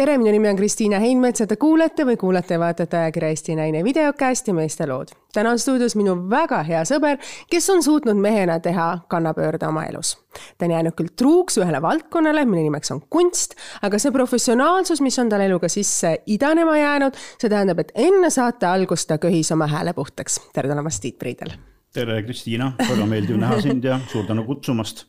[0.00, 3.56] tere, minu nimi on Kristiina Heinmets ja te kuulete või kuulate ja vaatate ajakirja Eesti
[3.58, 5.12] Naine videokast ja meeste lood.
[5.32, 7.18] täna on stuudios minu väga hea sõber,
[7.50, 10.16] kes on suutnud mehena teha kannapöörde oma elus.
[10.58, 15.18] ta on jäänud küll truuks ühele valdkonnale, mille nimeks on kunst, aga see professionaalsus, mis
[15.18, 19.68] on tal eluga sisse idanema jäänud, see tähendab, et enne saate algust ta köhis oma
[19.68, 20.40] hääle puhtaks.
[20.54, 21.58] tere tulemast, Tiit Priidel
[21.92, 25.04] tere, Kristiina, väga meeldiv näha sind ja suur tänu kutsumast.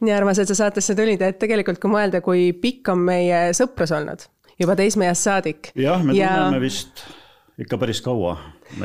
[0.00, 3.94] nii armas, et sa saatesse tulid, et tegelikult kui mõelda, kui pikk on meie sõprus
[3.94, 4.26] olnud,
[4.60, 5.72] juba teismeeast saadik.
[5.78, 6.34] jah, me ja...
[6.36, 7.04] tunneme vist
[7.60, 8.36] ikka päris kaua,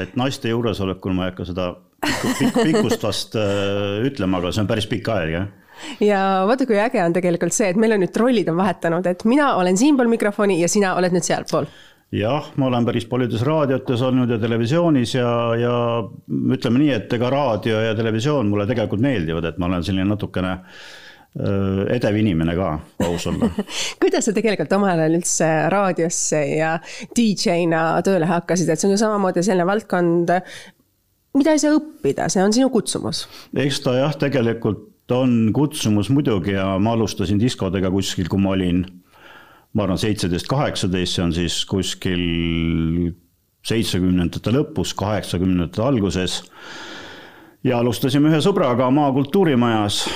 [0.01, 1.71] et naiste juuresolekul ma ei hakka seda
[2.05, 5.49] pikku, pikkust vast äh, ütlema, aga see on päris pikk aeg, jah.
[6.03, 9.23] Ja vaata, kui äge on tegelikult see, et meil on nüüd rollid on vahetanud, et
[9.29, 11.69] mina olen siinpool mikrofoni ja sina oled nüüd sealpool.
[12.15, 15.29] Jah, ma olen päris paljudes raadiotes olnud ja televisioonis ja,
[15.61, 15.73] ja
[16.55, 20.55] ütleme nii, et ega raadio ja televisioon mulle tegelikult meeldivad, et ma olen selline natukene
[21.93, 22.71] edev inimene ka,
[23.05, 23.51] aus olla
[24.01, 26.71] kuidas sa tegelikult omal ajal üldse raadiosse ja
[27.15, 30.33] DJ-na tööle hakkasid, et see on ju samamoodi selline valdkond,
[31.37, 33.27] mida ei saa õppida, see on sinu kutsumus?
[33.53, 38.81] eks ta jah, tegelikult on kutsumus muidugi ja ma alustasin diskodega kuskil, kui ma olin
[39.77, 42.23] ma arvan, seitseteist, kaheksateist, see on siis kuskil
[43.69, 46.41] seitsmekümnendate lõpus, kaheksakümnendate alguses.
[47.63, 50.07] ja alustasime ühe sõbraga Maa kultuurimajas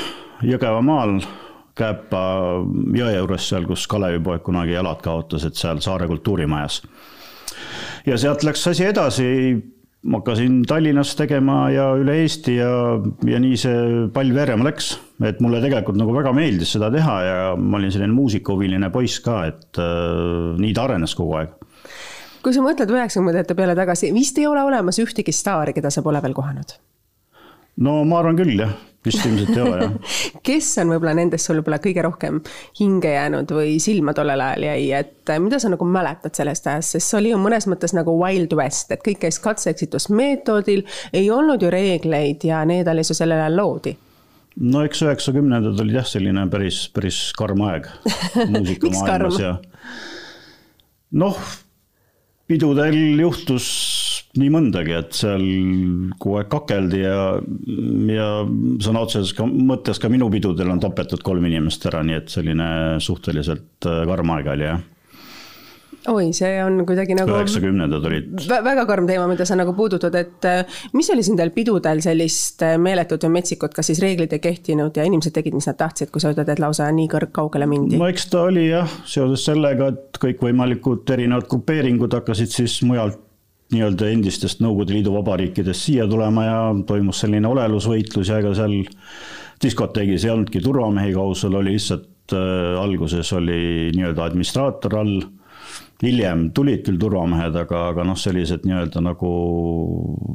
[0.41, 1.19] Jõgevamaal,
[1.73, 2.23] Käepa
[2.93, 6.83] jõe juures, seal, kus Kalevipoeg kunagi jalad kaotas, et seal Saare kultuurimajas.
[8.05, 9.29] ja sealt läks asi edasi
[10.03, 12.69] ma hakkasin Tallinnas tegema ja üle Eesti ja,
[13.27, 14.93] ja nii see pall veerema läks.
[15.23, 19.45] et mulle tegelikult nagu väga meeldis seda teha ja ma olin selline muusikahuviline poiss ka,
[19.47, 21.53] et äh, nii ta arenes kogu aeg.
[22.43, 26.21] kui sa mõtled üheksakümnendate peale tagasi, vist ei ole olemas ühtegi staari, keda sa pole
[26.23, 26.75] veel kohanud?
[27.81, 28.73] No ma arvan küll jah,
[29.05, 29.95] vist ilmselt ei ole jah.
[30.47, 32.39] Kes on võib-olla nendest sul võib-olla kõige rohkem
[32.79, 36.95] hinge jäänud või silma tollel ajal jäi, et äh, mida sa nagu mäletad sellest ajast,
[36.95, 41.63] sest see oli ju mõnes mõttes nagu Wild West, et kõik käis katse-eksitusmeetodil, ei olnud
[41.63, 43.97] ju reegleid ja need alles ju sellel ajal loodi.
[44.63, 47.89] No eks üheksakümnendad olid jah, selline päris, päris karm aeg
[48.53, 49.55] muusikamaailmas ja
[51.17, 51.39] noh,
[52.49, 53.65] pidudel juhtus
[54.39, 55.43] nii mõndagi, et seal
[56.17, 57.17] kogu aeg kakeldi ja,
[58.13, 58.29] ja
[58.81, 62.69] sõna otseses mõttes ka minu pidudel on tapetud kolm inimest ära, nii et selline
[63.03, 64.81] suhteliselt äh, karm aeg oli jah
[66.11, 67.31] oi, see on kuidagi nagu.
[67.31, 68.31] üheksakümnendad olid.
[68.49, 72.63] väga karm teema, mida sa nagu puudutad, et äh, mis oli siin teil pidudel sellist
[72.65, 76.11] äh, meeletut või metsikut, kas siis reeglid ei kehtinud ja inimesed tegid, mis nad tahtsid,
[76.11, 78.01] kui sa ütled, et lausa nii kõrgkaugele mindi?
[78.01, 83.21] no eks ta oli jah, seoses sellega, et kõikvõimalikud erinevad grupeeringud hakkasid siis mujalt
[83.73, 86.57] nii-öelda endistest Nõukogude Liidu vabariikidest siia tulema ja
[86.87, 88.75] toimus selline olelusvõitlus ja ega seal
[89.63, 95.23] diskoteegis ei olnudki turvamehi kausel, oli lihtsalt äh, alguses oli nii-öelda administraator all.
[96.03, 99.33] hiljem tulid küll turvamehed, aga, aga noh, sellised nii-öelda nagu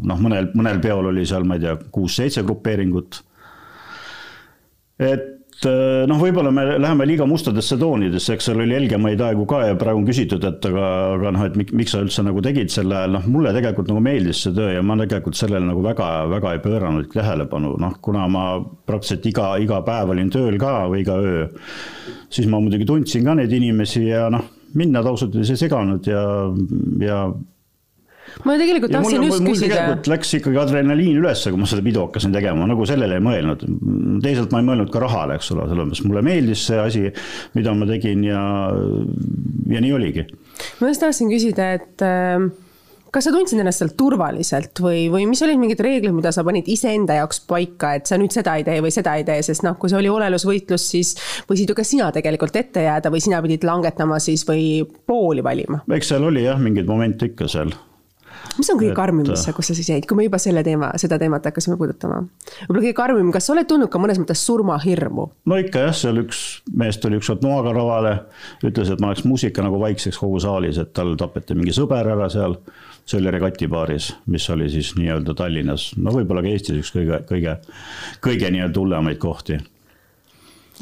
[0.09, 3.21] noh, mõnel, mõnel peol oli seal, ma ei tea, kuus-seitse grupeeringut.
[4.98, 9.79] et noh, võib-olla me läheme liiga mustadesse toonidesse, eks seal oli helgemaid aegu ka ja
[9.81, 13.17] praegu on küsitud, et aga, aga noh, et miks sa üldse nagu tegid sel ajal,
[13.17, 16.63] noh, mulle tegelikult nagu meeldis see töö ja ma tegelikult sellele nagu väga, väga ei
[16.63, 18.45] pööranud tähelepanu, noh, kuna ma
[18.87, 21.45] praktiliselt iga, iga päev olin tööl ka või iga öö,
[22.31, 24.47] siis ma muidugi tundsin ka neid inimesi ja noh,
[24.79, 26.23] mind nad ausalt öeldes ei seganud ja,
[27.03, 27.23] ja
[28.47, 29.87] ma tegelikult tahtsin just küsida.
[30.10, 33.66] Läks ikkagi adrenaliin ülesse, kui ma seda pidu hakkasin tegema, nagu sellele ei mõelnud.
[34.25, 37.04] teisalt ma ei mõelnud ka rahale, eks ole, sellepärast mulle meeldis see asi,
[37.59, 38.44] mida ma tegin ja,
[39.72, 40.28] ja nii oligi.
[40.81, 42.48] ma just tahtsin küsida, et äh,
[43.15, 46.69] kas sa tundsid ennast seal turvaliselt või, või mis olid mingid reeglid, mida sa panid
[46.71, 49.78] iseenda jaoks paika, et sa nüüd seda ei tee või seda ei tee, sest noh,
[49.81, 51.15] kui see oli olelusvõitlus, siis
[51.48, 55.82] võisid ju ka sina tegelikult ette jääda või sina pidid langetama siis või pooli valima?
[55.97, 57.72] eks seal oli jah, mingeid momente ikka seal
[58.59, 60.91] mis on kõige karmim, mis sa, kus sa siis jäid, kui me juba selle teema,
[61.00, 62.21] seda teemat hakkasime puudutama?
[62.65, 65.28] võib-olla kõige karmim, kas sa oled tundnud ka mõnes mõttes surmahirmu?
[65.50, 66.42] no ikka jah, seal üks
[66.72, 68.15] mees tuli ükskord noaga lavale,
[68.66, 72.28] ütles, et ma läks muusika nagu vaikseks kogu saalis, et tal tapeti mingi sõber ära
[72.33, 72.59] seal.
[73.09, 77.22] see oli Regati baaris, mis oli siis nii-öelda Tallinnas, no võib-olla ka Eestis üks kõige,
[77.30, 77.59] kõige,
[78.24, 79.57] kõige nii-öelda hullemaid kohti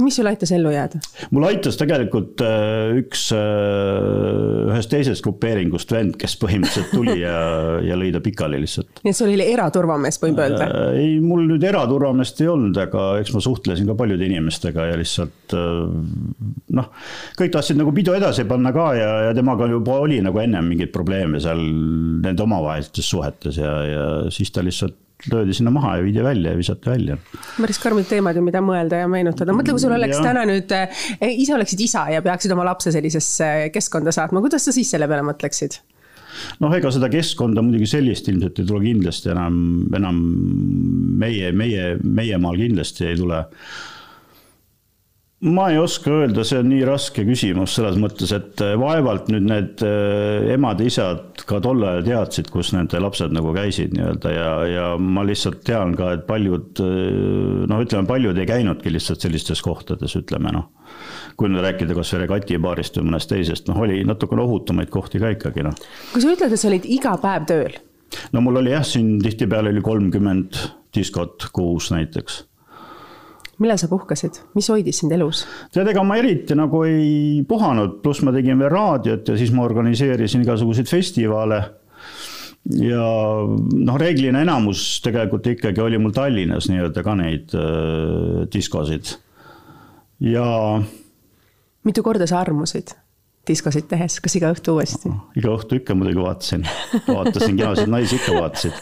[0.03, 1.01] mis sul aitas ellu jääda?
[1.35, 7.37] mul aitas tegelikult äh, üks äh, ühest teisest grupeeringust vend, kes põhimõtteliselt tuli ja,
[7.85, 9.03] ja lõi ta pikali lihtsalt.
[9.05, 10.69] nii et sul oli eraturvamees, võib öelda?
[10.69, 15.01] Äh, ei, mul nüüd eraturvameest ei olnud, aga eks ma suhtlesin ka paljude inimestega ja
[15.01, 16.93] lihtsalt noh,
[17.39, 20.93] kõik tahtsid nagu pidu edasi panna ka ja, ja temaga juba oli nagu ennem mingeid
[20.95, 26.23] probleeme seal nende omavahelistes suhetes ja, ja siis ta lihtsalt löödi sinna maha ja viidi
[26.23, 27.17] välja ja visati välja.
[27.57, 30.23] päris karmid teemad ju, mida mõelda ja meenutada, mõtle, kui sul oleks ja.
[30.29, 34.75] täna nüüd, eh, ise oleksid isa ja peaksid oma lapse sellisesse keskkonda saatma, kuidas sa
[34.77, 35.81] siis selle peale mõtleksid?
[36.61, 39.59] noh, ega seda keskkonda muidugi sellist ilmselt ei tule kindlasti enam,
[39.97, 40.23] enam
[41.23, 43.45] meie, meie, meie maal kindlasti ei tule
[45.45, 49.45] ma ei oska öelda, see on nii raske küsimus selles mõttes, et äh, vaevalt nüüd
[49.45, 54.87] need äh, emad-isad ka tol ajal teadsid, kus nende lapsed nagu käisid nii-öelda ja, ja
[54.97, 60.17] ma lihtsalt tean ka, et paljud äh, noh, ütleme paljud ei käinudki lihtsalt sellistes kohtades,
[60.17, 60.71] ütleme noh.
[61.37, 65.69] kui nüüd rääkida kasvõi regatibaarist või mõnest teisest, noh, oli natukene ohutumaid kohti ka ikkagi
[65.69, 65.77] noh.
[66.15, 67.81] kui sa ütled, et sa olid iga päev tööl?
[68.33, 70.65] no mul oli jah, siin tihtipeale oli kolmkümmend
[70.97, 72.47] diskot kuus näiteks
[73.63, 75.45] millal sa puhkasid, mis hoidis sind elus?
[75.75, 79.65] tead, ega ma eriti nagu ei puhanud, pluss ma tegin veel raadiot ja siis ma
[79.67, 81.63] organiseerisin igasuguseid festivale.
[82.83, 83.07] ja
[83.47, 89.17] noh, reeglina enamus tegelikult ikkagi oli mul Tallinnas nii-öelda ka neid äh, diskosid
[90.21, 90.47] ja.
[91.85, 92.95] mitu korda sa armusid?
[93.47, 95.13] diskosid tehes, kas iga õhtu uuesti?
[95.39, 96.67] iga õhtu ikka muidugi vaatasin,
[97.07, 98.81] vaatasin kenasid naisi ikka vaatasid.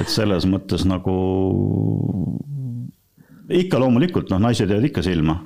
[0.00, 1.16] et selles mõttes nagu
[3.48, 5.40] ikka loomulikult, noh, naised jäävad ikka silma.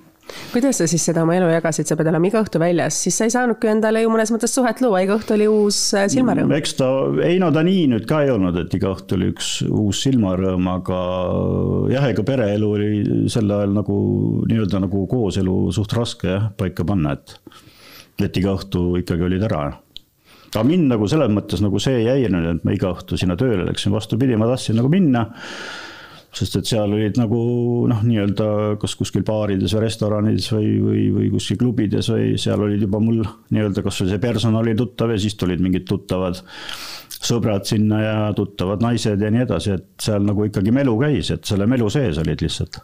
[0.51, 3.29] Kuidas sa siis seda oma elu jagasid, sa pead olema iga õhtu väljas, siis sa
[3.29, 6.51] ei saanudki endale ju mõnes mõttes suhet luua, iga õhtu oli uus äh, silmarõõm.
[6.57, 6.89] eks ta,
[7.23, 10.67] ei no ta nii nüüd ka ei olnud, et iga õhtu oli üks uus silmarõõm,
[10.73, 10.99] aga
[11.95, 12.91] jah, ega pereelu oli
[13.31, 14.01] sel ajal nagu
[14.51, 17.37] nii-öelda nagu kooselu suht raske jah, paika panna, et,
[18.27, 19.69] et iga õhtu ikkagi olid ära.
[20.57, 23.67] Aga mind nagu selles mõttes nagu see ei häirinud, et ma iga õhtu sinna tööle
[23.69, 25.29] läksin, vastupidi, ma tahtsin nagu minna
[26.37, 27.38] sest et seal olid nagu
[27.88, 28.49] noh, nii-öelda
[28.81, 33.23] kas kuskil baarides või restoranides või, või, või kuskil klubides või seal olid juba mul
[33.25, 36.43] nii-öelda kasvõi see personal oli tuttav ja siis tulid mingid tuttavad
[37.17, 41.49] sõbrad sinna ja tuttavad naised ja nii edasi, et seal nagu ikkagi melu käis, et
[41.49, 42.83] selle melu sees olid lihtsalt.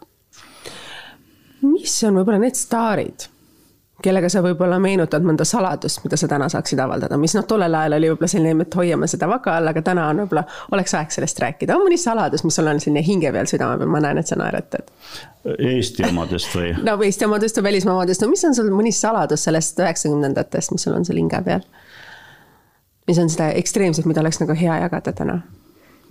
[1.67, 3.29] mis on võib-olla need staarid,
[4.03, 7.97] kellega sa võib-olla meenutad mõnda saladust, mida sa täna saaksid avaldada, mis noh, tollel ajal
[7.99, 10.45] oli võib-olla selline, et hoiame seda vaka all, aga täna on võib-olla,
[10.75, 11.77] oleks aeg sellest rääkida.
[11.77, 14.39] on mõni saladus, mis sul on selline hinge peal, südame peal, ma näen, et sa
[14.41, 14.93] naeratad.
[15.53, 16.73] Eesti omadest või?
[16.89, 20.87] no Eesti omadest või välismaa omadest, no mis on sul mõni saladus sellest üheksakümnendatest, mis
[20.89, 21.67] sul on seal hinge peal?
[23.11, 25.41] mis on seda ekstreemset, mida oleks nagu hea jagada täna?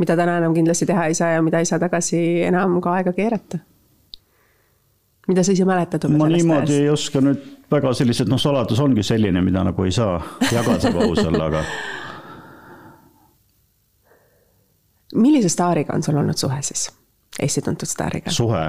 [0.01, 3.13] mida täna enam kindlasti teha ei saa ja mida ei saa tagasi enam ka aega
[3.15, 3.61] keerata
[5.27, 6.07] mida sa ise mäletad?
[6.09, 7.41] ma niimoodi ei oska nüüd
[7.71, 10.17] väga sellised, noh, saladus ongi selline, mida nagu ei saa
[10.51, 11.63] jagada ka aus olla, aga.
[15.15, 16.89] millise staariga on sul olnud suhe siis?
[17.41, 18.31] Eesti tuntud staariga?
[18.31, 18.65] suhe?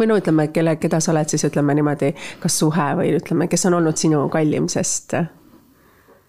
[0.00, 3.66] või no ütleme, kelle, keda sa oled siis ütleme niimoodi, kas suhe või ütleme, kes
[3.68, 5.16] on olnud sinu kallim, sest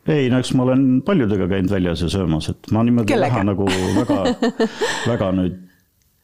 [0.08, 3.44] ei, no eks ma olen paljudega käinud väljas ja söömas, et ma niimoodi ei taha
[3.48, 4.20] nagu väga,
[5.12, 5.64] väga nüüd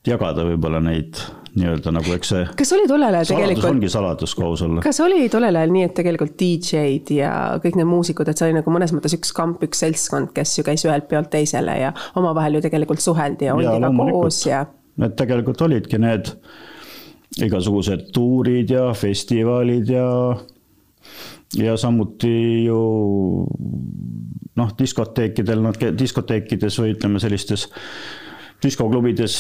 [0.08, 1.20] jagada võib-olla neid
[1.58, 2.46] nii-öelda nagu, eks see.
[2.58, 3.68] kas oli tollel ajal tegelikult.
[3.70, 4.82] ongi saladus ka aus olla.
[4.86, 7.34] kas oli tollel ajal nii, et tegelikult DJ-d ja
[7.64, 10.66] kõik need muusikud, et see oli nagu mõnes mõttes üks kamp, üks seltskond, kes ju
[10.66, 14.64] käis ühelt peolt teisele ja omavahel ju tegelikult suheldi ja oldi ka koos ja.
[15.02, 16.34] Need tegelikult olidki need
[17.42, 20.08] igasugused tuurid ja festivalid ja,
[21.58, 22.36] ja samuti
[22.68, 22.82] ju
[24.58, 27.68] noh, diskoteekidel, nad, diskoteekides või ütleme, sellistes
[28.64, 29.38] diskoklubides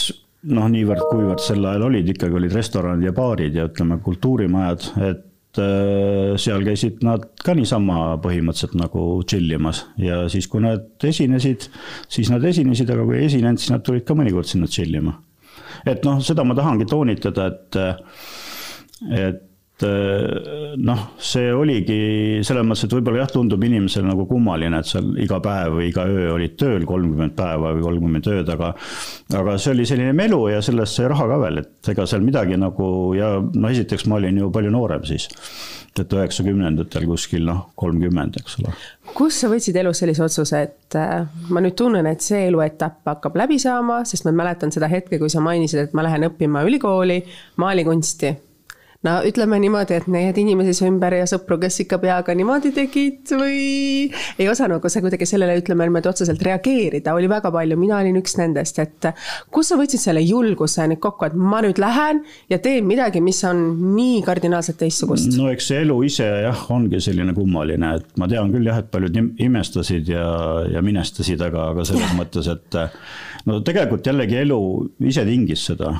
[0.51, 6.33] noh, niivõrd-kuivõrd sel ajal olid, ikkagi olid restoranid ja baarid ja ütleme, kultuurimajad, et äh,
[6.41, 11.69] seal käisid nad ka niisama põhimõtteliselt nagu chill imas ja siis, kui nad esinesid,
[12.11, 15.15] siis nad esinesid, aga kui ei esinenud, siis nad tulid ka mõnikord sinna chill ima.
[15.85, 17.81] et noh, seda ma tahangi toonitada, et,
[19.09, 19.33] et Äh,
[19.81, 21.97] noh, see oligi
[22.45, 26.05] selles mõttes, et võib-olla jah, tundub inimesele nagu kummaline, et seal iga päev või iga
[26.07, 28.73] öö olid tööl kolmkümmend päeva või kolmkümmend ööd, aga
[29.39, 32.59] aga see oli selline melu ja sellest sai raha ka veel, et ega seal midagi
[32.61, 32.87] nagu
[33.17, 35.27] ja noh, esiteks ma olin ju palju noorem siis
[36.01, 38.71] et üheksakümnendatel kuskil noh, kolmkümmend, eks ole.
[39.13, 43.37] kus sa võtsid elus sellise otsuse, et äh, ma nüüd tunnen, et see eluetapp hakkab
[43.43, 47.19] läbi saama, sest ma mäletan seda hetke, kui sa mainisid, et ma lähen õppima ülikooli
[47.61, 48.33] maalikunsti
[49.03, 53.33] no ütleme niimoodi, et need inimesi su ümber ja sõpru, kes ikka peaga niimoodi tegid
[53.35, 53.57] või
[54.39, 58.19] ei osanud ka sa kuidagi sellele, ütleme niimoodi otseselt reageerida, oli väga palju, mina olin
[58.21, 59.09] üks nendest, et
[59.53, 63.43] kus sa võtsid selle julguse nüüd kokku, et ma nüüd lähen ja teen midagi, mis
[63.49, 63.65] on
[63.97, 65.33] nii kardinaalselt teistsugust?
[65.37, 68.91] no eks see elu ise jah, ongi selline kummaline, et ma tean küll jah, et
[68.93, 70.25] paljud imestasid ja,
[70.71, 72.81] ja minestasid, aga, aga selles mõttes, et
[73.49, 74.59] no tegelikult jällegi elu
[75.11, 75.95] ise tingis seda,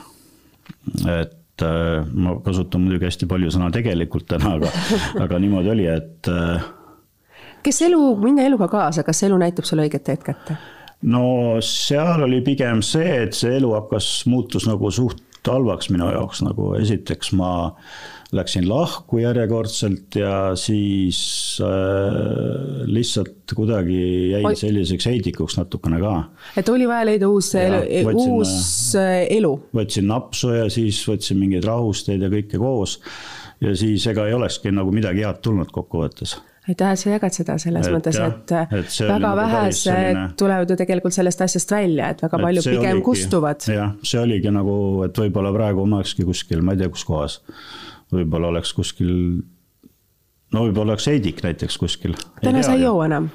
[1.20, 4.72] et et äh, ma kasutan muidugi hästi palju sõna tegelikult täna, aga,
[5.26, 6.30] aga niimoodi oli, et.
[6.30, 6.64] Äh,
[7.66, 10.58] kes elu, minna eluga kaasa, kas elu näitab sulle õiget teed kätte?
[11.04, 16.40] no seal oli pigem see, et see elu hakkas, muutus nagu suht halvaks minu jaoks
[16.46, 17.50] nagu esiteks ma
[18.34, 21.20] läksin lahku järjekordselt ja siis
[21.62, 24.56] äh, lihtsalt kuidagi jäin Oi.
[24.56, 26.16] selliseks heidikuks natukene ka.
[26.58, 27.54] et oli vaja leida uus,
[28.14, 28.56] uus
[29.00, 29.54] äh, elu?
[29.76, 33.00] võtsin napsu ja siis võtsin mingeid rahusteid ja kõike koos.
[33.62, 36.38] ja siis ega ei olekski nagu midagi head tulnud kokkuvõttes
[36.70, 40.28] aitäh, et sa jagad seda selles et mõttes, et, et väga nagu vähesed selline...
[40.40, 43.66] tulevad ju tegelikult sellest asjast välja, et väga paljud pigem oligi, kustuvad.
[43.68, 44.76] jah, see oligi nagu,
[45.08, 47.42] et võib-olla praegu ma olekski kuskil, ma ei tea, kus kohas.
[48.14, 49.14] Võib-olla oleks kuskil,
[50.54, 52.18] no võib-olla oleks Heidik näiteks kuskil.
[52.42, 53.30] täna sa ei joo enam?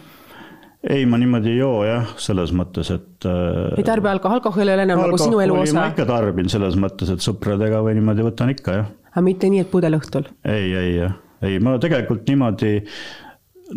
[0.88, 3.28] ei, ma niimoodi ei joo jah, selles mõttes, et.
[3.28, 5.80] Äh, ei tarbi alkoholi, alkohol ei ole enam nagu sinu elu osa?
[5.80, 8.92] ma ikka tarbin selles mõttes, et sõpradega või niimoodi võtan ikka jah.
[9.14, 10.30] aga mitte nii, et pudel õhtul?
[10.46, 12.74] ei, ei jah ei, ma tegelikult niimoodi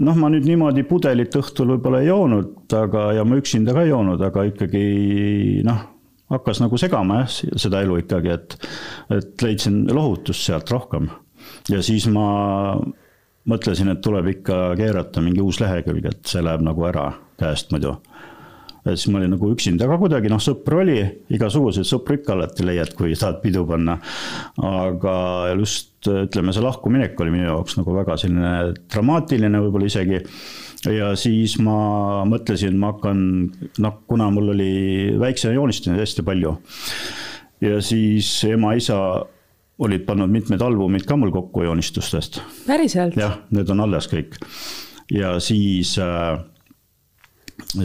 [0.01, 3.91] noh, ma nüüd niimoodi pudelit õhtul võib-olla ei joonud, aga, ja ma üksinda ka ei
[3.91, 4.84] joonud, aga ikkagi
[5.67, 5.84] noh,
[6.32, 8.58] hakkas nagu segama jah, seda elu ikkagi, et,
[9.18, 11.10] et leidsin lohutust sealt rohkem.
[11.70, 12.78] ja siis ma
[13.52, 17.10] mõtlesin, et tuleb ikka keerata mingi uus lehekülg, et see läheb nagu ära
[17.42, 17.98] käest muidu
[18.82, 20.98] et siis ma olin nagu üksinda ka kuidagi, noh, sõpru oli,
[21.36, 24.00] igasuguseid sõpru ikka alati leiad, kui tahad pidu panna.
[24.58, 25.14] aga
[25.60, 30.24] just ütleme, see lahkuminek oli minu jaoks nagu väga selline dramaatiline võib-olla isegi.
[30.90, 33.20] Ja siis ma mõtlesin, ma hakkan,
[33.84, 34.72] noh, kuna mul oli
[35.20, 36.56] väiksena joonistamine hästi palju.
[37.62, 38.98] ja siis ema-isa
[39.82, 42.42] olid pannud mitmed albumid ka mul kokku joonistustest.
[42.68, 43.18] päriselt?
[43.18, 44.40] jah, need on alles kõik.
[45.12, 46.42] ja siis äh,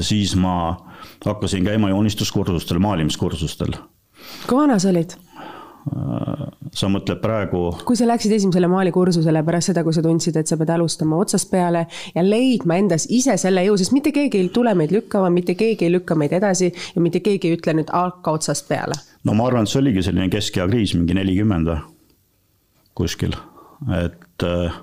[0.01, 0.77] siis ma
[1.25, 3.77] hakkasin käima joonistuskursustel, maalimiskursustel.
[4.47, 5.19] kui vana sa olid?
[5.87, 7.61] Sa mõtled praegu?
[7.87, 11.51] kui sa läksid esimesele maalikursusele pärast seda, kui sa tundsid, et sa pead alustama otsast
[11.51, 15.55] peale ja leidma endas ise selle jõu, sest mitte keegi ei tule meid lükkama, mitte
[15.59, 18.99] keegi ei lükka meid edasi ja mitte keegi ei ütle nüüd hakka otsast peale.
[19.25, 21.79] no ma arvan, et see oligi selline keskea kriis, mingi nelikümmend või
[22.97, 23.37] kuskil,
[24.03, 24.83] et äh,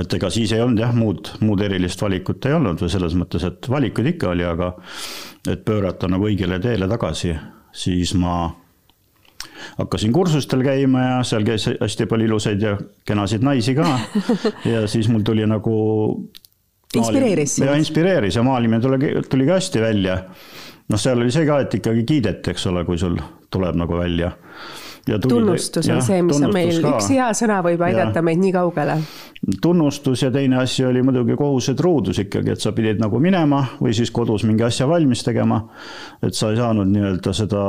[0.00, 3.44] et ega siis ei olnud jah, muud, muud erilist valikut ei olnud või selles mõttes,
[3.46, 4.72] et valikuid ikka oli, aga
[5.52, 7.34] et pöörata nagu õigele teele tagasi,
[7.76, 8.48] siis ma
[9.78, 12.76] hakkasin kursustel käima ja seal käis hästi palju ilusaid ja
[13.08, 13.88] kenasid naisi ka.
[14.72, 15.76] ja siis mul tuli nagu.
[16.94, 17.68] inspireeris sind?
[17.68, 20.18] ja inspireeris ja maalimine tuli, tuli ka hästi välja.
[20.88, 23.18] noh, seal oli see ka, et ikkagi kiideti, eks ole, kui sul
[23.50, 24.32] tuleb nagu välja
[25.28, 28.24] tunnustus on see, mis on meil, üks hea sõna võib aidata ja.
[28.24, 28.98] meid nii kaugele.
[29.62, 33.94] tunnustus ja teine asi oli muidugi kohused ruudus ikkagi, et sa pidid nagu minema või
[33.96, 35.64] siis kodus mingi asja valmis tegema.
[36.22, 37.64] et sa ei saanud nii-öelda seda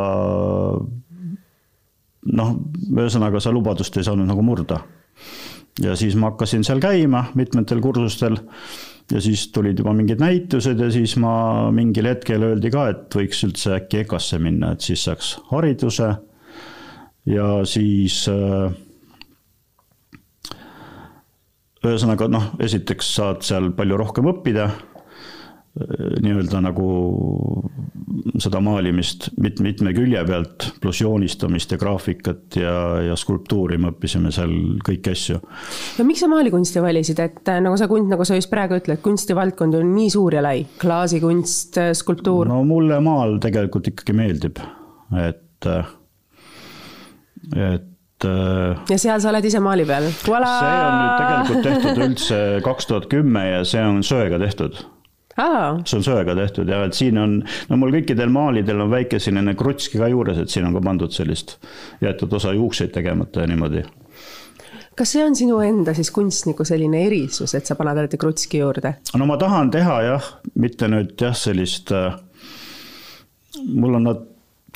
[2.31, 2.55] noh,
[2.93, 4.81] ühesõnaga sa lubadust ei saanud nagu murda.
[5.81, 8.37] ja siis ma hakkasin seal käima mitmetel kursustel
[9.11, 13.43] ja siis tulid juba mingid näitused ja siis ma mingil hetkel öeldi ka, et võiks
[13.47, 16.13] üldse äkki EKA-sse minna, et siis saaks hariduse
[17.29, 18.71] ja siis äh,
[21.83, 24.69] ühesõnaga noh, esiteks saad seal palju rohkem õppida,
[25.73, 26.87] nii-öelda nagu
[28.41, 32.75] seda maalimist mit-, mitme külje pealt, pluss joonistamist ja graafikat ja,
[33.07, 34.53] ja skulptuuri me õppisime seal
[34.85, 35.39] kõiki asju.
[35.97, 39.79] no miks sa maalikunsti valisid, et äh, nagu sa, nagu sa just praegu ütled, kunstivaldkond
[39.79, 42.51] on nii suur ja lai, klaasikunst, skulptuur?
[42.53, 44.61] no mulle maal tegelikult ikkagi meeldib,
[45.25, 45.41] et
[47.53, 50.11] et äh, ja seal sa oled ise maali peal?
[50.21, 54.77] see on nüüd tegelikult tehtud üldse kaks tuhat kümme ja see on söega tehtud.
[55.37, 59.55] See on söega tehtud ja et siin on, no mul kõikidel maalidel on väike selline
[59.57, 61.57] krutski ka juures, et siin on ka pandud sellist,
[62.03, 63.83] jäetud osa juukseid tegemata ja niimoodi.
[64.95, 68.95] kas see on sinu enda siis kunstniku selline erisus, et sa paned alati krutski juurde?
[69.17, 72.13] no ma tahan teha jah, mitte nüüd jah, sellist äh,
[73.73, 74.21] mul on nad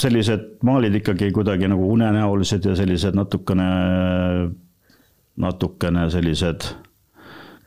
[0.01, 3.69] sellised maalid ikkagi kuidagi nagu unenäolised ja sellised natukene,
[5.41, 6.67] natukene sellised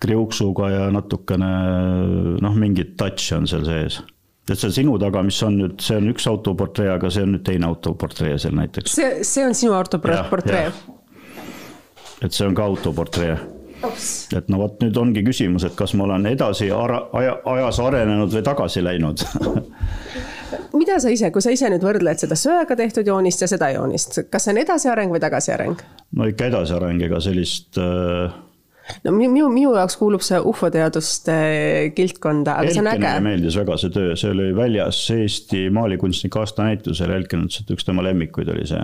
[0.00, 1.50] kriuksuga ja natukene
[2.40, 4.00] noh, mingit touch'i on seal sees.
[4.50, 7.44] et see sinu taga, mis on nüüd, see on üks autoportree, aga see on nüüd
[7.46, 8.96] teine autoportree seal näiteks.
[8.96, 10.66] see, see on sinu autoportree?
[12.20, 13.38] et see on ka autoportree
[14.36, 18.34] et no vot nüüd ongi küsimus, et kas ma olen edasi ara, aja, ajas arenenud
[18.34, 19.24] või tagasi läinud
[20.80, 24.22] mida sa ise, kui sa ise nüüd võrdled seda söega tehtud joonist ja seda joonist,
[24.30, 25.82] kas see on edasiareng või tagasiareng?
[26.16, 28.30] no ikka edasiareng, ega sellist äh...
[29.04, 31.36] no minu, minu jaoks kuulub see ufoteaduste
[31.96, 33.26] kildkonda, aga Elkenile see on äge.
[33.26, 38.04] meeldis väga see töö, see oli väljas Eesti maalikunstnike aastanäitusel, Elken ütles, et üks tema
[38.06, 38.82] lemmikuid oli see.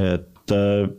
[0.00, 0.90] et äh,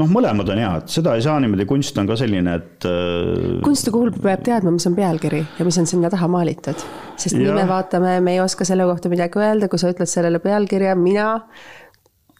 [0.00, 2.88] noh, mõlemad on head, seda ei saa niimoodi, kunst on ka selline, et.
[2.88, 6.84] Äh, kunsti puhul peab teadma, mis on pealkiri ja mis on sinna taha maalitud.
[7.20, 10.42] sest nii me vaatame, me ei oska selle kohta midagi öelda, kui sa ütled sellele
[10.42, 11.28] pealkirja, mina.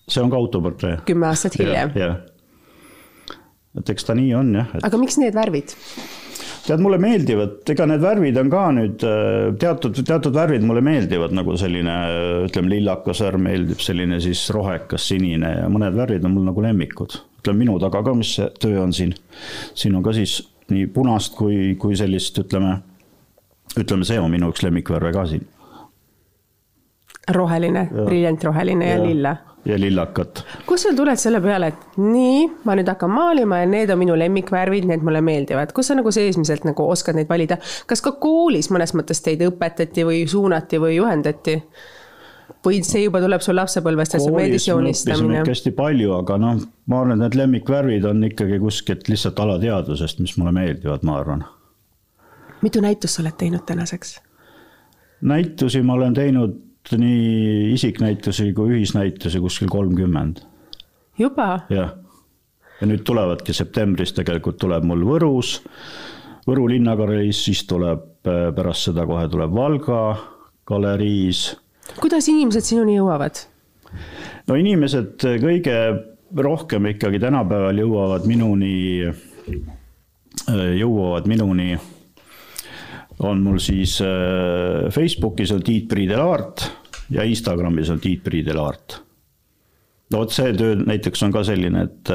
[0.08, 0.98] see on ka autoportree.
[1.06, 1.94] kümme aastat hiljem.
[1.98, 2.18] jah,
[3.80, 4.84] et eks ta nii on jah et....
[4.86, 5.74] aga miks need värvid?
[6.64, 11.34] tead, mulle meeldivad, ega need värvid on ka nüüd äh, teatud, teatud värvid mulle meeldivad
[11.36, 11.96] nagu selline,
[12.46, 17.18] ütleme, lillakas värv meeldib, selline siis rohekas, sinine ja mõned värvid on mul nagu lemmikud.
[17.42, 19.14] ütleme minu taga ka, mis see töö on siin.
[19.76, 20.40] siin on ka siis
[20.72, 22.78] nii punast kui, kui sellist, ütleme,
[23.76, 25.44] ütleme, see on minu üks lemmikvärve ka siin.
[27.28, 30.44] Roheline, briljantroheline ja, ja lilla ja lillakat.
[30.66, 34.16] kust sa tuled selle peale, et nii, ma nüüd hakkan maalima ja need on minu
[34.18, 37.58] lemmikvärvid, need mulle meeldivad, kus sa nagu seesmiselt nagu oskad neid valida?
[37.88, 41.62] kas ka koolis mõnes mõttes teid õpetati või suunati või juhendati?
[42.64, 45.40] või see juba tuleb sul lapsepõlvest, et sulle meeldis joonistamine?
[45.48, 50.36] hästi palju, aga noh, ma arvan, et need lemmikvärvid on ikkagi kuskilt lihtsalt alateadvusest, mis
[50.40, 51.48] mulle meeldivad, ma arvan.
[52.60, 54.18] mitu näitust sa oled teinud tänaseks?
[55.24, 56.60] näitusi ma olen teinud
[56.92, 60.42] nii isiknäitusi kui ühisnäitusi kuskil kolmkümmend.
[61.18, 61.60] juba?
[61.70, 61.94] jah,
[62.80, 65.60] ja nüüd tulevadki septembris tegelikult tuleb mul Võrus,
[66.44, 70.00] Võru linnagaleris, siis tuleb äh, pärast seda kohe tuleb Valga
[70.68, 71.54] galeriis.
[72.00, 73.46] kuidas inimesed sinuni jõuavad?
[74.48, 75.78] no inimesed kõige
[76.36, 78.76] rohkem ikkagi tänapäeval jõuavad minuni,
[79.08, 81.78] äh, jõuavad minuni
[83.22, 86.66] on mul siis äh, Facebookis on Tiit Priidel Aart
[87.14, 89.00] ja Instagramis on Tiit Priidel Aart.
[90.10, 92.10] no vot see töö näiteks on ka selline, et,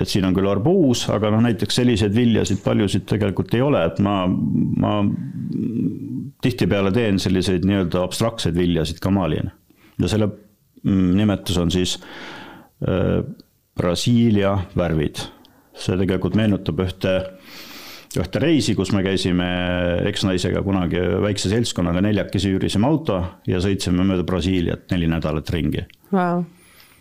[0.00, 4.00] et siin on küll arbuus, aga noh, näiteks selliseid viljasid paljusid tegelikult ei ole, et
[4.04, 4.96] ma, ma
[6.44, 9.52] tihtipeale teen selliseid nii-öelda abstraktseid viljasid ka maalin.
[10.00, 10.28] ja selle
[10.82, 11.98] mm, nimetus on siis
[12.88, 13.22] äh,
[13.74, 15.22] Brasiilia värvid.
[15.74, 17.54] see tegelikult meenutab ühte äh,
[18.22, 19.46] ühte reisi, kus me käisime
[20.10, 25.86] eksnaisega kunagi väikse seltskonnaga neljakesi üürisime auto ja sõitsime mööda Brasiiliat neli nädalat ringi.
[26.14, 26.44] Wow..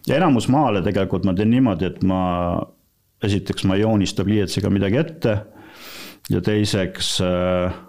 [0.10, 2.22] ja enamus maale tegelikult ma teen niimoodi, et ma,
[3.24, 5.36] esiteks ma ei joonista pliiatsiga midagi ette
[6.32, 7.82] ja teiseks äh,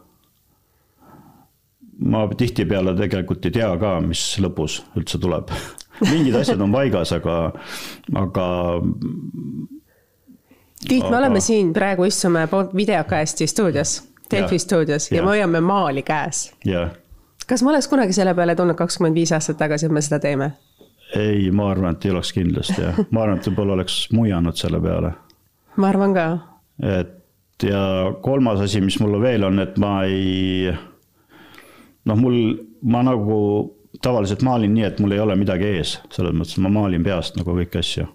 [2.02, 5.52] ma tihtipeale tegelikult ei tea ka, mis lõpus üldse tuleb.
[6.10, 7.38] Mingid asjad on paigas, aga,
[8.18, 8.46] aga
[10.88, 16.02] Tiit, me oleme siin praegu istume videokasti stuudios, Delfi stuudios ja, ja me hoiame maali
[16.02, 16.50] käes.
[17.46, 20.52] kas ma oleks kunagi selle peale tulnud kakskümmend viis aastat tagasi, et me seda teeme?
[21.16, 24.80] ei, ma arvan, et ei oleks kindlasti jah, ma arvan, et võib-olla oleks mujanud selle
[24.80, 25.12] peale.
[25.76, 26.26] ma arvan ka.
[27.00, 27.84] et ja
[28.22, 30.74] kolmas asi, mis mul veel on, et ma ei,
[32.04, 32.38] noh, mul,
[32.82, 33.38] ma nagu
[34.02, 37.56] tavaliselt maalin nii, et mul ei ole midagi ees, selles mõttes ma maalin peast nagu
[37.56, 38.08] kõiki asju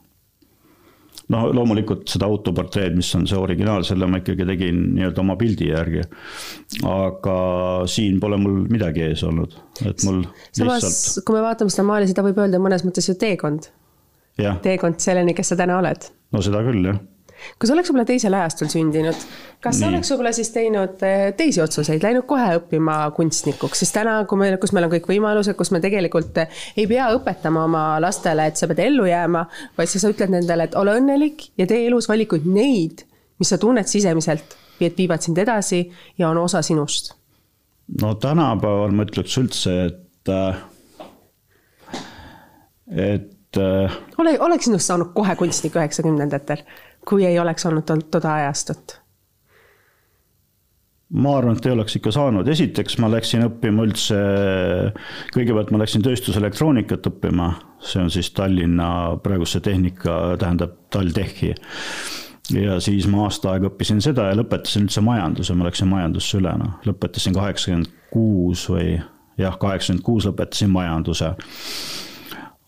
[1.33, 5.69] no loomulikult seda autoportreed, mis on see originaal, selle ma ikkagi tegin nii-öelda oma pildi
[5.71, 6.05] järgi.
[6.89, 7.35] aga
[7.89, 9.53] siin pole mul midagi ees olnud,
[9.85, 13.17] et mul samas lihtsalt..., kui me vaatame seda maali, seda võib öelda mõnes mõttes ju
[13.19, 13.69] teekond.
[14.65, 16.11] teekond selleni, kes sa täna oled.
[16.33, 16.99] no seda küll, jah
[17.59, 19.25] kui sa oleks võib-olla teisel ajastul sündinud,
[19.63, 24.17] kas sa oleks võib-olla siis teinud eh, teisi otsuseid, läinud kohe õppima kunstnikuks, sest täna,
[24.29, 27.83] kui meil, kus meil on kõik võimalused, kus me tegelikult eh, ei pea õpetama oma
[28.03, 29.45] lastele, et sa pead ellu jääma,
[29.77, 33.05] vaid sa ütled nendele, et ole õnnelik ja tee elus valikuid neid,
[33.39, 35.83] mis sa tunned sisemiselt, et viivad sind edasi
[36.17, 37.13] ja on osa sinust.
[38.01, 40.63] no tänapäeval ma ütleks üldse, et, äh,
[42.95, 46.63] et ole, oleks sinust saanud kohe kunstnik üheksakümnendatel?
[47.07, 48.99] Kui ei oleks olnud toda ajastut?
[51.09, 54.17] ma arvan, et ei oleks ikka saanud, esiteks ma läksin õppima üldse,
[55.33, 57.49] kõigepealt ma läksin tööstuselektroonikat õppima,
[57.81, 58.89] see on siis Tallinna
[59.23, 61.55] praeguse tehnika, tähendab TalTechi.
[62.53, 66.53] ja siis ma aasta aega õppisin seda ja lõpetasin üldse majanduse, ma läksin majandusse üle,
[66.61, 68.99] noh, lõpetasin kaheksakümmend kuus või
[69.37, 71.33] jah, kaheksakümmend kuus lõpetasin majanduse.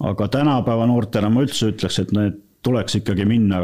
[0.02, 3.62] aga tänapäeva noortele ma üldse ütleks, et need tuleks ikkagi minna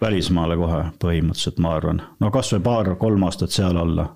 [0.00, 2.02] välismaale kohe põhimõtteliselt, ma arvan.
[2.20, 4.10] no kasvõi paar-kolm aastat seal olla.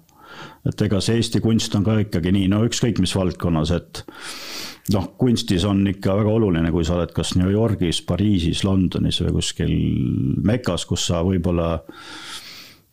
[0.68, 4.04] et ega see Eesti kunst on ka ikkagi nii, no ükskõik mis valdkonnas, et
[4.94, 9.34] noh, kunstis on ikka väga oluline, kui sa oled kas New Yorgis, Pariisis, Londonis või
[9.40, 9.74] kuskil
[10.46, 11.72] Mekas, kus sa võib-olla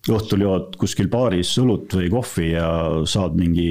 [0.08, 2.68] õhtul jood kuskil baaris õlut või kohvi ja
[3.10, 3.68] saad mingi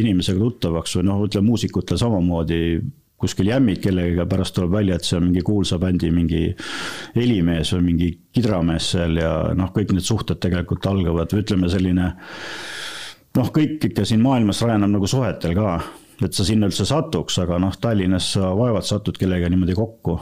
[0.00, 2.62] inimesega tuttavaks või noh, ütleme muusikutel samamoodi
[3.18, 6.42] kuskil jämmid kellegagi, pärast tuleb välja, et see on mingi kuulsa bändi mingi
[7.16, 12.12] helimees või mingi kidramees seal ja noh, kõik need suhted tegelikult algavad või ütleme, selline
[13.38, 15.78] noh, kõik ikka siin maailmas rajaneb nagu suhetel ka,
[16.22, 20.18] et sa sinna üldse satuks, aga noh, Tallinnas sa vaevalt satud kellegagi niimoodi kokku.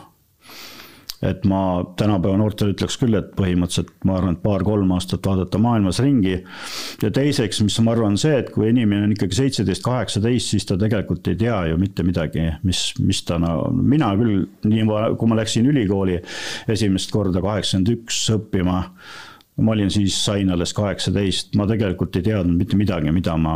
[1.25, 1.61] Et ma
[1.97, 6.37] tänapäeva noortele ütleks küll, et põhimõtteliselt ma arvan, et paar-kolm aastat vaadata maailmas ringi.
[7.03, 10.77] ja teiseks, mis ma arvan, see, et kui inimene on ikkagi seitseteist, kaheksateist, siis ta
[10.81, 15.41] tegelikult ei tea ju mitte midagi, mis, mis ta no, mina küll, nii kui ma
[15.41, 16.21] läksin ülikooli
[16.73, 18.83] esimest korda kaheksakümmend üks õppima
[19.57, 23.55] ma olin siis, sain alles kaheksateist, ma tegelikult ei teadnud mitte midagi, mida ma,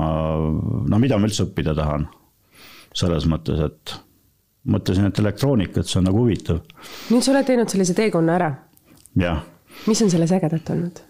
[0.89, 2.09] no mida ma üldse õppida tahan.
[2.97, 3.93] selles mõttes, et
[4.69, 6.61] mõtlesin, et elektroonikat, see on nagu huvitav.
[7.11, 8.51] nüüd sa oled teinud sellise teekonna ära.
[9.21, 9.45] jah.
[9.87, 11.01] mis on selles ägedat olnud?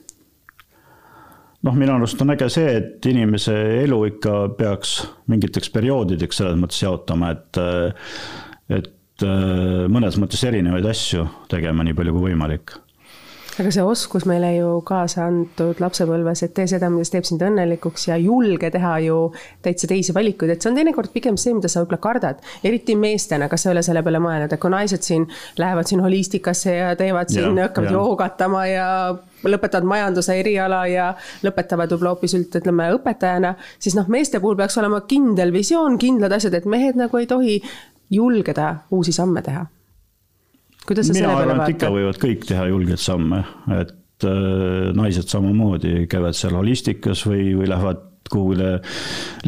[1.67, 5.01] noh, minu arust on äge see, et inimese elu ikka peaks
[5.33, 7.61] mingiteks perioodideks selles mõttes jaotama, et,
[8.79, 9.27] et
[9.93, 12.79] mõnes mõttes erinevaid asju tegema nii palju kui võimalik
[13.59, 18.07] aga see oskus meile ju kaasa antud lapsepõlves, et tee seda, mis teeb sind õnnelikuks
[18.11, 19.17] ja julge teha ju
[19.65, 22.45] täitsa teisi valikuid, et see on teinekord pigem see, mida sa võib-olla kardad.
[22.65, 25.27] eriti meestena, kas sa ei ole selle peale mõelnud, et kui naised siin
[25.59, 28.87] lähevad siin holistikasse ja teevad siin, hakkavad joogatama ja
[29.45, 31.11] lõpetavad majanduse eriala ja
[31.47, 36.39] lõpetavad võib-olla hoopis üld, ütleme õpetajana, siis noh, meeste puhul peaks olema kindel visioon, kindlad
[36.39, 37.61] asjad, et mehed nagu ei tohi
[38.11, 39.67] julgeda uusi samme teha
[40.87, 41.75] kuidas sa selle peale vaatad?
[41.75, 43.43] ikka võivad kõik teha julgeid samme,
[43.77, 48.79] et äh, naised samamoodi käivad seal holistikas või, või lähevad kuhugile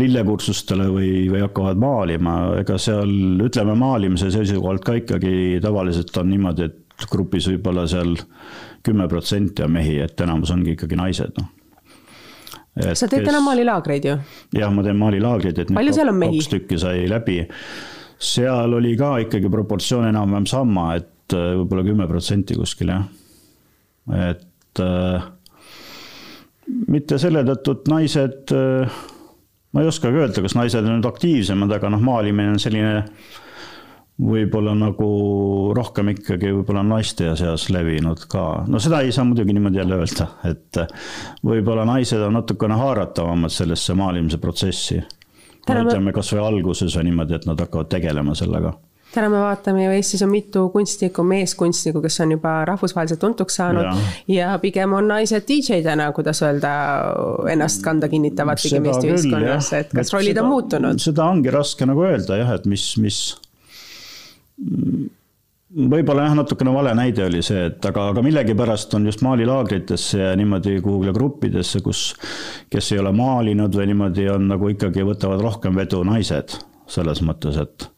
[0.00, 3.12] lillekursustele või, või hakkavad maalima, ega seal
[3.44, 8.16] ütleme maalimise seisukohalt ka ikkagi tavaliselt on niimoodi, et grupis võib-olla seal
[8.82, 11.58] kümme protsenti on mehi, et enamus ongi ikkagi naised, noh
[12.72, 13.28] Et sa teed kes...
[13.28, 14.14] täna maalilaagreid ju?
[14.56, 16.38] jah, ma teen maalilaagreid, et palju seal on mehi?
[16.40, 17.42] kaks tükki sai läbi.
[18.16, 23.06] seal oli ka ikkagi proportsioon enam-vähem sama, et et äh, võib-olla kümme protsenti kuskil jah.
[24.30, 25.28] et äh,
[26.92, 28.98] mitte selle tõttu, et naised äh,,
[29.72, 33.00] ma ei oskagi öelda, kas naised on nüüd aktiivsemad, aga noh, maalimine on selline
[34.22, 35.08] võib-olla nagu
[35.74, 38.44] rohkem ikkagi võib-olla naiste seas levinud ka.
[38.68, 40.82] no seda ei saa muidugi niimoodi jälle öelda, et
[41.42, 45.00] võib-olla naised on natukene haaratavamad sellesse maalimise protsessi.
[45.62, 48.76] ütleme kasvõi alguses või niimoodi, et nad hakkavad tegelema sellega
[49.14, 53.86] täna me vaatame ju Eestis on mitu kunstnikku, meeskunstnikku, kes on juba rahvusvaheliselt tuntuks saanud.
[54.28, 56.74] Ja, ja pigem on naised DJ-dena, kuidas öelda,
[57.52, 61.02] ennast kanda kinnitavad pigem Eesti ühiskonnas, et kas et rollid seda, on muutunud?
[61.02, 63.20] seda ongi raske nagu öelda jah, et mis, mis
[65.72, 70.34] võib-olla jah, natukene vale näide oli see, et aga, aga millegipärast on just maalilaagritesse ja
[70.38, 72.12] niimoodi kuhugile gruppidesse, kus,
[72.72, 76.58] kes ei ole maalinud või niimoodi on nagu ikkagi võtavad rohkem vedu naised
[76.92, 77.88] selles mõttes, et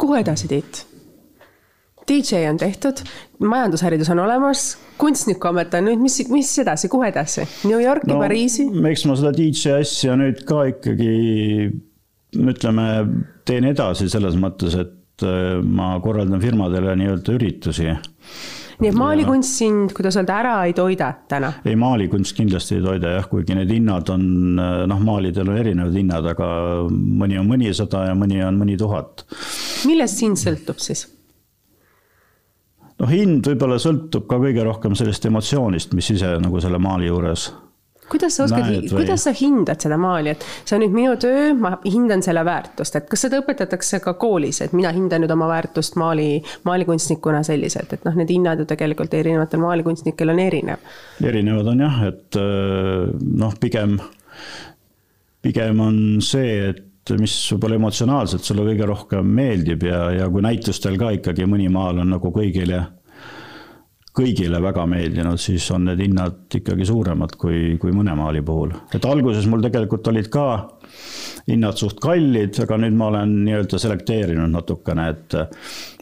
[0.00, 0.86] kuhu edasi, Tiit?
[2.08, 2.98] DJ on tehtud,
[3.38, 4.64] majandusharidus on olemas,
[4.98, 7.46] kunstnikuamet on nüüd, mis, mis edasi, kuhu edasi?
[7.68, 8.66] New Yorki no,, Pariisi?
[8.90, 11.12] eks ma seda DJ asja nüüd ka ikkagi
[12.42, 12.88] ütleme,
[13.46, 17.92] teen edasi selles mõttes, et äh, ma korraldan firmadele nii-öelda üritusi
[18.82, 21.52] nii et maalikunst sind, kuidas öelda, ära ei toida täna?
[21.64, 24.24] ei, maalikunst kindlasti ei toida jah, kuigi need hinnad on,
[24.90, 26.48] noh, maalidel on erinevad hinnad, aga
[26.90, 29.24] mõni on mõnisada ja mõni on mõni tuhat.
[29.88, 31.06] Millest hind sõltub siis?
[33.02, 37.50] noh, hind võib-olla sõltub ka kõige rohkem sellest emotsioonist, mis ise nagu selle maali juures
[38.12, 41.72] kuidas sa oskad, kuidas sa hindad seda maali, et see on nüüd minu töö, ma
[41.86, 45.96] hindan selle väärtust, et kas seda õpetatakse ka koolis, et mina hindan nüüd oma väärtust
[46.00, 50.92] maali, maalikunstnikuna selliselt, et noh, need hinnad ju tegelikult erinevatel maalikunstnikel on erinev.
[51.24, 52.40] erinevad on jah, et
[53.44, 53.96] noh, pigem,
[55.42, 60.98] pigem on see, et mis võib-olla emotsionaalselt sulle kõige rohkem meeldib ja, ja kui näitustel
[61.00, 62.84] ka ikkagi mõni maal on nagu kõigile
[64.12, 68.74] kõigile väga meeldinud, siis on need hinnad ikkagi suuremad kui, kui mõne maali puhul.
[68.92, 70.46] et alguses mul tegelikult olid ka
[71.48, 75.38] hinnad suht kallid, aga nüüd ma olen nii-öelda selekteerinud natukene, et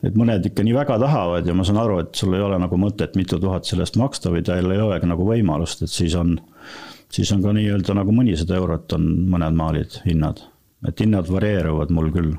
[0.02, 2.80] et mõned ikka nii väga tahavad ja ma saan aru, et sul ei ole nagu
[2.80, 6.34] mõtet mitu tuhat selle eest maksta või tal ei olegi nagu võimalust, et siis on,
[7.14, 10.49] siis on ka nii-öelda nagu mõnisada eurot on mõned maalid hinnad.
[10.88, 12.36] Et hinnad varieeruvad mul küll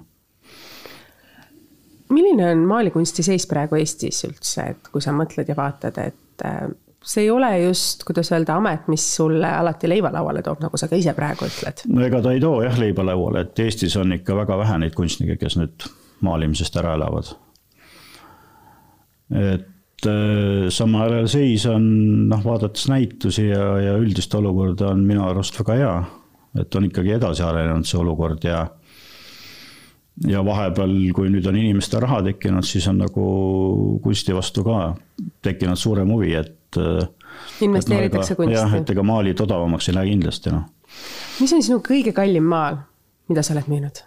[2.12, 6.66] milline on maalikunsti seis praegu Eestis üldse, et kui sa mõtled ja vaatad, et äh,
[7.04, 10.90] see ei ole just, kuidas öelda, amet, mis sulle alati leiva lauale toob, nagu sa
[10.92, 11.86] ka ise praegu ütled.
[11.92, 14.98] no ega ta ei too jah leiba lauale, et Eestis on ikka väga vähe neid
[14.98, 15.88] kunstnikke, kes nüüd
[16.26, 17.34] maalimisest ära elavad.
[19.32, 21.86] et äh, samal ajal seis on
[22.30, 25.94] noh, vaadates näitusi ja, ja üldist olukorda on minu arust väga hea.
[26.60, 28.66] Et on ikkagi edasi arenenud see olukord ja
[30.28, 33.26] ja vahepeal, kui nüüd on inimestel raha tekkinud, siis on nagu
[34.04, 34.94] kunsti vastu ka
[35.46, 36.58] tekkinud suurem huvi, et.
[37.64, 38.54] Investeeritakse kunsti.
[38.54, 40.68] jah, et ega maalid odavamaks ei lähe kindlasti noh.
[41.40, 42.78] mis on sinu kõige kallim maal,
[43.32, 44.04] mida sa oled müünud?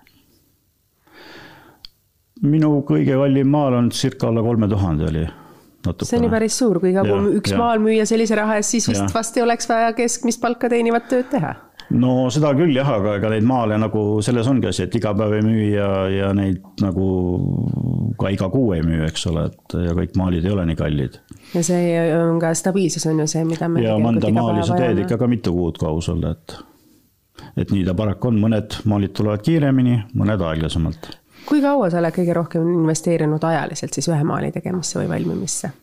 [2.45, 5.27] minu kõige kallim maal on circa alla kolme tuhande oli.
[6.05, 7.61] see on ju päris suur, kui iga kuu üks ja.
[7.61, 9.13] maal müüa sellise raha eest, siis vist ja.
[9.15, 11.57] vast ei oleks vaja keskmist palka teenivat tööd teha
[11.93, 15.37] no seda küll jah, aga ega neid maale nagu selles ongi asi, et iga päev
[15.39, 17.09] ei müü ja, ja neid nagu
[18.21, 21.19] ka iga kuu ei müü, eks ole, et ja kõik maalid ei ole nii kallid.
[21.55, 23.85] ja see on ka stabiilsus on ju see, mida me.
[23.85, 26.57] ja mõnda maali sa teed ikka ka mitu kuud, kui aus olla, et,
[27.61, 31.13] et nii ta paraku on, mõned maalid tulevad kiiremini, mõned aeglasemalt.
[31.45, 35.75] kui kaua sa oled kõige rohkem investeerinud ajaliselt siis ühe maali tegemisse või valmimisse?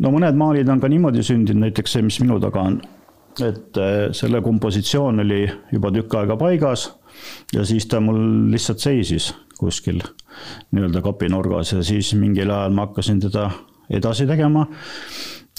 [0.00, 2.80] No mõned maalid on ka niimoodi sündinud, näiteks see, mis minu taga on,
[3.46, 6.88] et äh, selle kompositsioon oli juba tükk aega paigas
[7.54, 10.00] ja siis ta mul lihtsalt seisis kuskil
[10.72, 13.50] nii-öelda kapinurgas ja siis mingil ajal ma hakkasin teda
[13.90, 14.64] edasi tegema,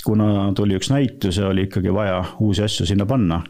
[0.06, 3.42] kuna tuli üks näitus ja oli ikkagi vaja uusi asju sinna panna.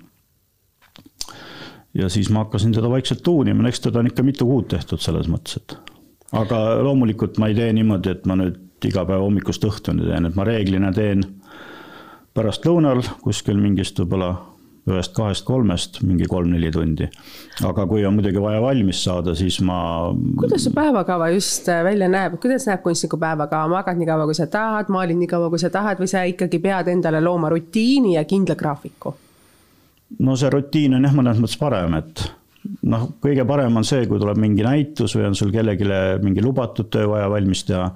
[1.93, 5.27] ja siis ma hakkasin teda vaikselt tuunima, eks teda on ikka mitu kuud tehtud selles
[5.31, 5.75] mõttes, et
[6.31, 10.37] aga loomulikult ma ei tee niimoodi, et ma nüüd iga päev hommikust õhtuni teen, et
[10.37, 11.25] ma reeglina teen
[12.35, 14.31] pärastlõunal kuskil mingist võib-olla
[14.89, 17.07] ühest, kahest, kolmest mingi kolm-neli tundi.
[17.67, 20.09] aga kui on muidugi vaja valmis saada, siis ma.
[20.39, 24.37] kuidas su päevakava just äh, välja näeb, kuidas näeb kunstniku päevakava, magad nii kaua, kui
[24.37, 28.15] sa tahad, maalid nii kaua, kui sa tahad või sa ikkagi pead endale looma rutiini
[28.17, 29.15] ja kindla graafiku?
[30.19, 32.25] no see rutiin on jah, mõnes mõttes parem, et
[32.89, 35.87] noh, kõige parem on see, kui tuleb mingi näitus või on sul kellelegi
[36.25, 37.91] mingi lubatud töö vaja valmis teha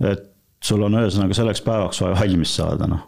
[0.00, 0.30] et
[0.64, 3.04] sul on ühesõnaga selleks päevaks vaja valmis saada, noh.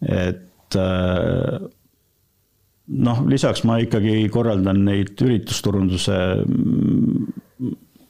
[0.00, 1.60] et äh,
[2.90, 6.16] noh, lisaks ma ikkagi korraldan neid üritusturunduse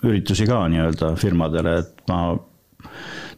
[0.01, 2.21] üritusi ka nii-öelda firmadele, et ma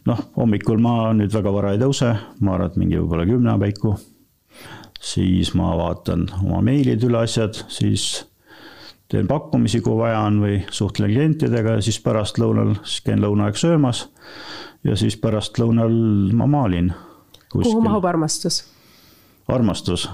[0.07, 3.97] noh, hommikul ma nüüd väga vara ei tõuse, ma arvan, et mingi võib-olla kümne paiku.
[5.03, 8.23] siis ma vaatan oma meilid üle asjad, siis
[9.11, 13.59] teen pakkumisi, kui vaja on või suhtlen klientidega ja siis pärastlõunal siis käin lõuna aeg
[13.59, 14.07] söömas.
[14.83, 15.93] ja siis pärastlõunal
[16.33, 16.93] ma maalin.
[17.51, 18.63] kuhu mahub armastus?
[19.47, 20.09] armastus,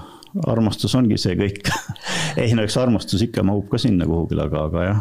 [0.46, 1.70] armastus ongi see kõik
[2.42, 5.00] ei no eks armastus ikka mahub ka sinna kuhugile, aga, aga jah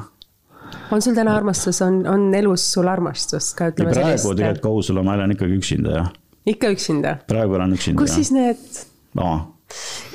[0.91, 4.23] on sul täna armastus, on, on elus sul armastust ka ütleme sellist?
[4.23, 6.11] praegu tegelikult kui aus olla, ma elan ikkagi üksinda, jah.
[6.49, 7.15] ikka üksinda?
[7.29, 8.01] praegu elan üksinda.
[8.01, 8.21] kus jah.
[8.21, 8.83] siis need
[9.19, 9.58] no.?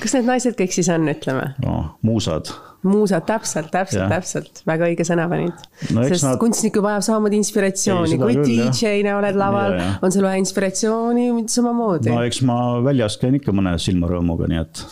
[0.03, 1.81] Kus need naised kõik siis on, ütleme no,?
[2.07, 2.53] muusad
[2.85, 5.55] muusad, täpselt, täpselt, täpselt, väga õige sõna panid
[5.95, 6.05] no,.
[6.11, 6.37] sest nad...
[6.43, 12.13] kunstnik ju vajab samamoodi inspiratsiooni, kui DJ-na oled laval, on sul vaja inspiratsiooni samamoodi.
[12.13, 14.85] no eks ma väljas käin ikka mõne silmarõõmuga, nii et,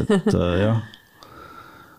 [0.00, 0.84] et äh, jah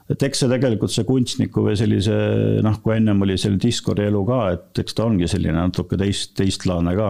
[0.08, 2.16] et eks see tegelikult see kunstniku või sellise
[2.64, 6.32] noh, kui ennem oli selle diskori elu ka, et eks ta ongi selline natuke teist,
[6.40, 7.10] teistlaadne ka.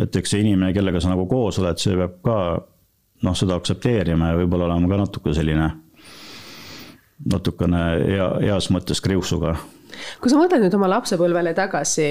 [0.00, 2.38] et eks see inimene, kellega sa nagu koos oled, see peab ka
[3.22, 5.68] noh, seda aktsepteerima ja võib-olla olema ka natuke selline
[7.32, 9.56] natukene hea, heas mõttes kriusuga.
[10.22, 12.10] kui sa mõtled nüüd oma lapsepõlvele tagasi,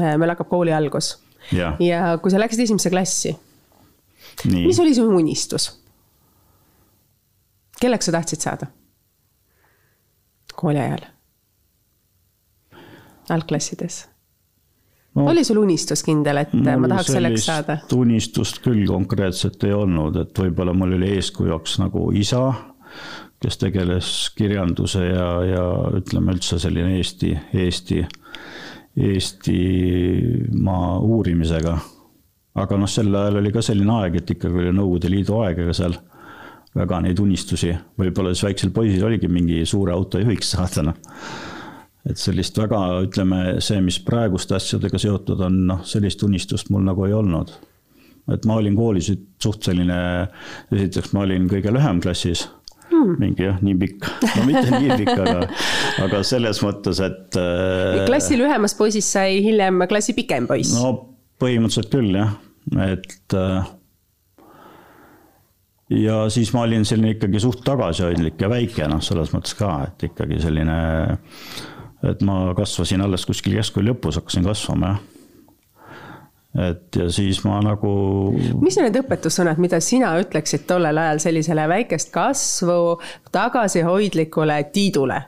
[0.00, 1.14] äh, meil hakkab kooli algus
[1.52, 3.34] ja, ja kui sa läksid esimesse klassi,
[4.50, 5.70] mis oli su unistus?
[7.80, 8.70] kelleks sa tahtsid saada?
[10.54, 11.06] kooli ajal?
[13.30, 14.04] algklassides
[15.14, 15.26] no,?
[15.30, 17.78] oli sul unistus kindel, et ma tahaks selleks saada?
[17.96, 22.46] unistust küll konkreetselt ei olnud, et võib-olla mul oli eeskujuks nagu isa
[23.44, 25.64] kes tegeles kirjanduse ja, ja
[25.98, 28.00] ütleme üldse selline Eesti, Eesti,
[29.08, 31.78] Eestimaa uurimisega.
[32.54, 35.74] aga noh, sel ajal oli ka selline aeg, et ikkagi oli Nõukogude Liidu aeg, ega
[35.76, 35.96] seal
[36.74, 40.96] väga neid unistusi, võib-olla siis väiksel poisil oligi mingi suure auto juhiks saada, noh.
[42.04, 47.06] Et sellist väga, ütleme, see, mis praeguste asjadega seotud on, noh, sellist unistust mul nagu
[47.08, 47.54] ei olnud.
[48.32, 49.10] et ma olin koolis
[49.42, 49.96] suht selline,
[50.72, 52.46] esiteks ma olin kõige lühem klassis
[52.88, 53.16] hmm.
[53.20, 55.48] mingi jah, nii pikk, no mitte nii pikk, aga,
[56.06, 58.04] aga selles mõttes, et äh,.
[58.08, 60.76] klassi lühemast poisist sai hiljem klassi pikem poiss.
[60.78, 60.94] no
[61.42, 62.36] põhimõtteliselt küll jah,
[62.86, 63.72] et äh,
[65.92, 70.08] ja siis ma olin selline ikkagi suht tagasihoidlik ja väike, noh, selles mõttes ka, et
[70.08, 70.78] ikkagi selline,
[72.10, 75.02] et ma kasvasin alles kuskil keskkooli lõpus, hakkasin kasvama, jah
[76.54, 77.90] et ja siis ma nagu.
[78.62, 82.98] mis on need õpetussõnad, mida sina ütleksid tollel ajal sellisele väikest kasvu
[83.34, 85.20] tagasihoidlikule Tiidule?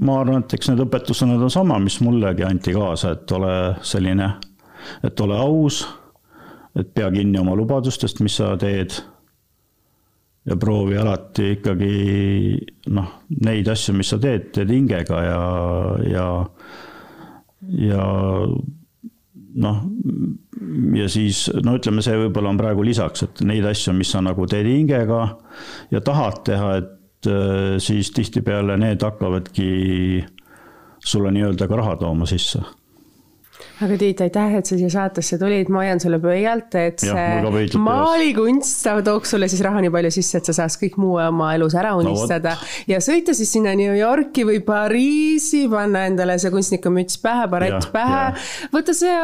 [0.00, 4.28] ma arvan, et eks need õpetussõnad on sama, mis mullegi anti kaasa, et ole selline,
[5.04, 5.82] et ole aus,
[6.78, 8.94] et pea kinni oma lubadustest, mis sa teed.
[10.48, 11.92] Ja proovi alati ikkagi
[12.94, 13.10] noh,
[13.46, 15.42] neid asju, mis sa teed, teed hingega ja,
[16.10, 16.26] ja,
[17.86, 18.06] ja
[19.62, 19.84] noh,
[20.98, 24.46] ja siis no ütleme, see võib-olla on praegu lisaks, et neid asju, mis sa nagu
[24.50, 25.22] teed hingega
[25.94, 29.72] ja tahad teha, et äh, siis tihtipeale need hakkavadki
[31.02, 32.62] sulle nii-öelda ka raha tooma sisse
[33.86, 38.86] aga Tiit, aitäh, et sa siia saatesse tulid, ma hoian sulle pöialt, et see maalikunst
[39.06, 41.94] tooks sulle siis raha nii palju sisse, et sa saaks kõik muu oma elus ära
[41.98, 42.54] unistada.
[42.58, 42.70] No,.
[42.92, 48.22] ja sõita siis sinna New Yorki või Pariisi, panna endale see kunstnikumüts pähe, barett pähe.
[48.74, 49.16] võtta see,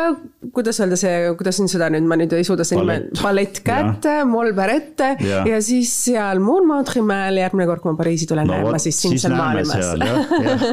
[0.54, 4.18] kuidas öelda see, kuidas nüüd seda nüüd, ma nüüd ei suuda seda nime, ballett kätte,
[4.28, 5.44] molber ette ja.
[5.48, 8.98] ja siis seal Montmartre'i mäel järgmine kord, kui ma Pariisi tulen no,, näen ma siis
[9.02, 9.92] sind seal maalimas.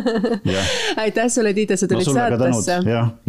[1.05, 2.79] aitäh sulle, Tiit, et sa tulid no, saatesse.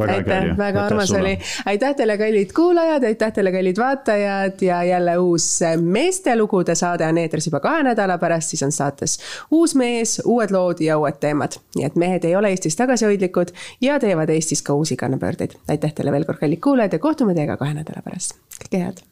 [0.06, 1.20] aitäh aitäh, väga armas sulle.
[1.20, 1.38] oli.
[1.66, 7.46] aitäh teile, kallid kuulajad, aitäh teile, kallid vaatajad ja jälle uus meestelugude saade on eetris
[7.46, 9.18] juba kahe nädala pärast, siis on saates
[9.50, 11.58] uus mees, uued lood ja uued teemad.
[11.76, 15.58] nii et mehed ei ole Eestis tagasihoidlikud ja teevad Eestis ka uusi kannapöördeid.
[15.68, 18.38] aitäh teile veel kord, kallid kuulajad ja kohtume teiega kahe nädala pärast.
[18.62, 19.04] kõike head